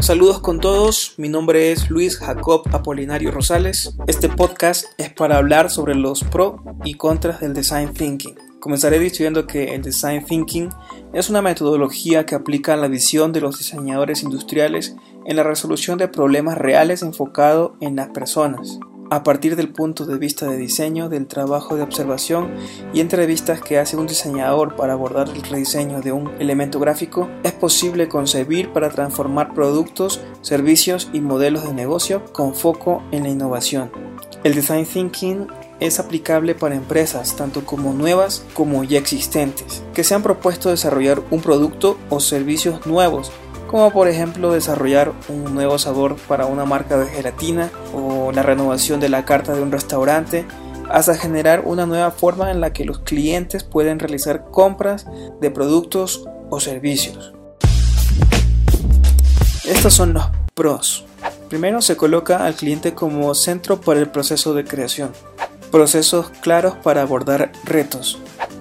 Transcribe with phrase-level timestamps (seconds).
[0.00, 3.96] Saludos con todos, mi nombre es Luis Jacob Apolinario Rosales.
[4.06, 8.34] Este podcast es para hablar sobre los pros y contras del design thinking.
[8.60, 10.70] Comenzaré diciendo que el design thinking
[11.12, 14.96] es una metodología que aplica la visión de los diseñadores industriales
[15.26, 18.80] en la resolución de problemas reales enfocado en las personas
[19.10, 22.54] a partir del punto de vista de diseño, del trabajo de observación
[22.92, 27.52] y entrevistas que hace un diseñador para abordar el rediseño de un elemento gráfico, es
[27.52, 33.90] posible concebir para transformar productos, servicios y modelos de negocio con foco en la innovación.
[34.42, 35.46] El design thinking
[35.80, 41.22] es aplicable para empresas tanto como nuevas como ya existentes, que se han propuesto desarrollar
[41.30, 43.32] un producto o servicios nuevos
[43.66, 49.00] como por ejemplo desarrollar un nuevo sabor para una marca de gelatina o la renovación
[49.00, 50.44] de la carta de un restaurante,
[50.90, 55.06] hasta generar una nueva forma en la que los clientes pueden realizar compras
[55.40, 57.32] de productos o servicios.
[59.64, 61.04] Estos son los pros.
[61.48, 65.10] Primero se coloca al cliente como centro para el proceso de creación.
[65.70, 68.18] Procesos claros para abordar retos.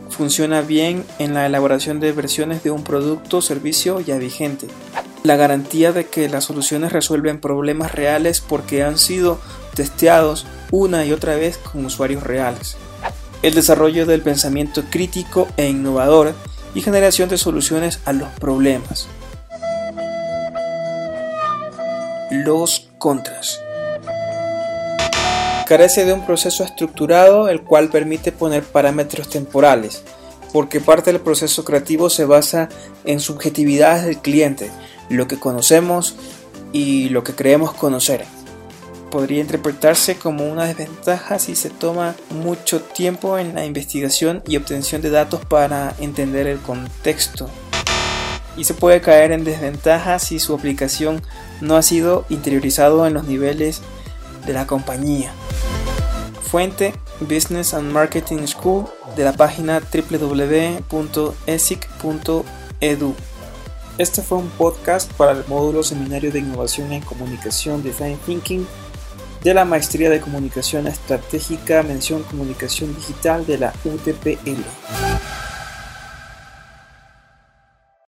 [0.10, 4.68] Funciona bien en la elaboración de versiones de un producto o servicio ya vigente
[5.24, 9.40] la garantía de que las soluciones resuelven problemas reales porque han sido
[9.74, 12.76] testeados una y otra vez con usuarios reales.
[13.42, 16.34] El desarrollo del pensamiento crítico e innovador
[16.76, 19.08] y generación de soluciones a los problemas.
[22.32, 23.62] Los contras.
[25.68, 30.04] Carece de un proceso estructurado el cual permite poner parámetros temporales,
[30.52, 32.70] porque parte del proceso creativo se basa
[33.06, 34.72] en subjetividades del cliente,
[35.14, 36.16] lo que conocemos
[36.72, 38.26] y lo que creemos conocer.
[39.12, 45.02] Podría interpretarse como una desventaja si se toma mucho tiempo en la investigación y obtención
[45.02, 47.48] de datos para entender el contexto.
[48.58, 51.22] Y se puede caer en desventaja si su aplicación
[51.62, 53.82] no ha sido interiorizado en los niveles
[54.46, 55.32] de la compañía.
[56.42, 58.86] Fuente Business and Marketing School
[59.16, 60.84] de la página www.esic.edu.
[64.00, 68.66] Este fue un podcast para el módulo Seminario de Innovación en Comunicación Design Thinking
[69.44, 75.03] de la Maestría de Comunicación Estratégica Mención Comunicación Digital de la UTPL.